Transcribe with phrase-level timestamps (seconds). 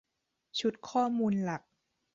[0.59, 1.61] ชุดข้อมูลหลัก